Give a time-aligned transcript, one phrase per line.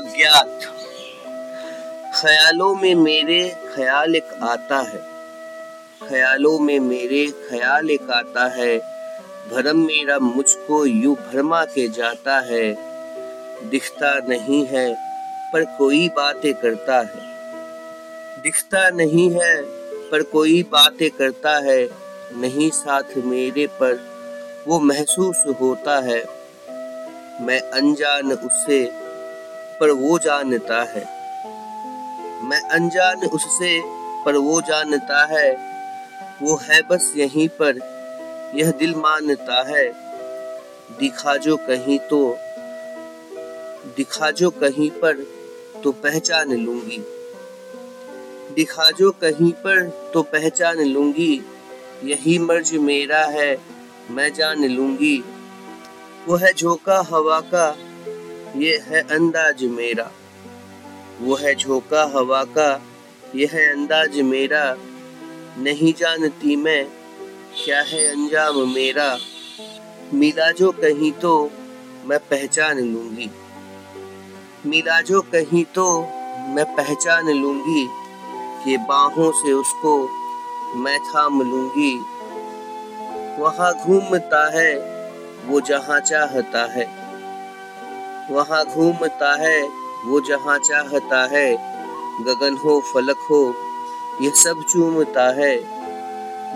[0.00, 0.60] अज्ञात
[2.20, 5.02] ख्यालों में मेरे ख्याल एक आता है।
[6.08, 8.78] ख्यालों में मेरे ख्याल एक आता है।
[9.50, 12.76] भरम मेरा मुझको यू भरमा के जाता है।
[13.70, 14.94] दिखता नहीं है,
[15.52, 17.20] पर कोई बातें करता है।
[18.42, 19.62] दिखता नहीं है,
[20.10, 21.88] पर कोई बातें करता है।
[22.36, 24.10] नहीं साथ मेरे पर
[24.68, 26.24] वो महसूस होता है।
[27.40, 29.09] मैं अनजान उससे
[29.80, 31.04] पर वो जानता है।
[32.44, 33.80] मैं अनजान उससे
[34.24, 35.50] पर वो जानता है।
[36.42, 37.78] वो है बस यहीं पर,
[38.54, 39.88] यह दिल मानता है।
[40.98, 42.36] दिखा जो कहीं तो
[43.96, 45.26] दिखा जो कहीं पर
[45.84, 46.98] तो पहचान लूँगी।
[48.54, 51.44] दिखा जो कहीं पर तो पहचान लूँगी।
[52.04, 53.56] यही मर्ज मेरा है,
[54.10, 55.24] मैं जान लूँगी।
[56.26, 57.76] वो है झोंका हवा का
[58.56, 60.10] ये है अंदाज मेरा।
[61.20, 62.82] वो है झोंका हवा का।
[63.34, 64.76] ये है अंदाज मेरा।
[65.58, 66.84] नहीं जानती मैं
[67.64, 69.18] क्या है अंजाम मेरा।
[70.14, 71.50] मिला जो कहीं तो
[72.04, 73.30] मैं पहचान लूँगी।
[74.66, 76.00] मिला जो कहीं तो
[76.48, 77.88] मैं पहचान लूँगी
[78.70, 80.08] ये बाहों से उसको
[80.76, 81.98] मैं थाम लूँगी।
[83.42, 84.74] वहाँ घूमता है,
[85.46, 86.99] वो जहाँ चाहता है।
[88.30, 89.62] वहाँ घूमता है,
[90.04, 91.54] वो जहाँ चाहता है।
[92.24, 93.54] गगन हो, फलक हो
[94.22, 95.56] यह सब चूमता है।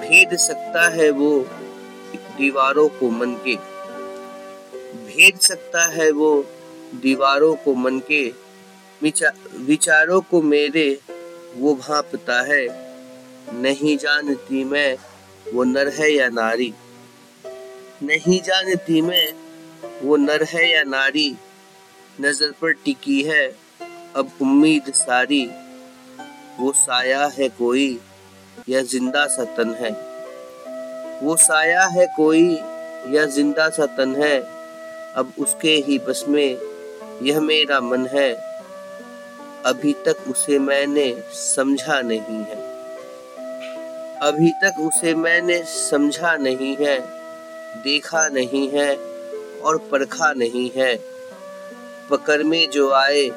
[0.00, 1.40] भेद सकता है वो
[2.38, 3.56] दीवारों को मन के।
[5.06, 6.46] भेद सकता है वो
[6.94, 8.32] दीवारों को मन के।
[9.56, 10.98] विचारों को मेरे,
[11.56, 12.66] वो भापता है।
[13.52, 14.96] नहीं जानती मैं,
[15.54, 16.74] वो नर है या नारी।
[18.02, 19.32] नहीं जानती मैं,
[20.02, 21.36] वो नर है या नारी।
[22.20, 23.56] नज़र पर टिकी है।
[24.16, 25.50] अब उम्मीद सारी,
[26.60, 28.00] वो साया है कोई,
[28.68, 29.90] या ज़िंदा सा तन है।
[31.22, 32.54] वो साया है कोई,
[33.08, 34.38] या ज़िंदा सा तन है।
[35.14, 36.58] अब उसके ही बस में
[37.22, 38.32] यह मेरा मन है।
[39.64, 42.64] अभी तक उसे मैंने समझा नहीं है।
[44.22, 46.98] अभी तक उसे मैंने समझा नहीं है।
[47.82, 48.96] देखा नहीं है
[49.62, 51.15] और परखा नहीं है।
[52.10, 53.28] पकड़ में जो आए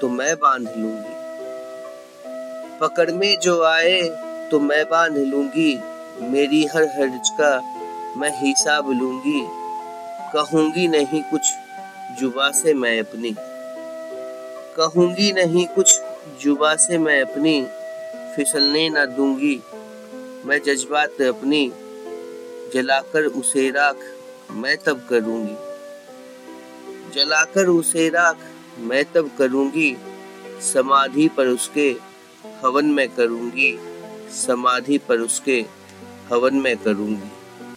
[0.00, 1.14] तो मैं बाँध लूँगी।
[2.80, 4.02] पकड़ में जो आए
[4.50, 5.80] तो मैं बाँध लूँगी।
[6.20, 7.50] मेरी हर हर्ज का
[8.16, 9.42] मैं हिसाब लूँगी।
[10.32, 11.52] कहूँगी नहीं कुछ
[12.20, 13.34] जुबा से मैं अपनी।
[14.76, 16.00] कहूँगी नहीं कुछ
[16.40, 17.66] जुबा से मैं अपनी।
[18.36, 19.60] फिसलने ना दूँगी।
[20.44, 21.72] मैं जज्बात अपनी।
[22.74, 23.96] जलाकर उसे राख
[24.50, 25.71] मैं तब करूँगी।
[27.14, 28.36] जलाकर उसे राख।
[28.78, 29.96] मैं तब करूँगी,
[30.72, 31.88] समाधि पर उसके
[32.64, 33.78] हवन में करूँगी,
[34.46, 35.64] समाधि पर उसके
[36.30, 37.30] हवन में करूँगी।